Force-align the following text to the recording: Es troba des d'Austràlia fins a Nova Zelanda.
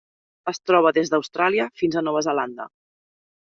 Es 0.51 0.59
troba 0.69 0.93
des 0.99 1.11
d'Austràlia 1.11 1.69
fins 1.85 2.01
a 2.01 2.05
Nova 2.11 2.27
Zelanda. 2.31 2.69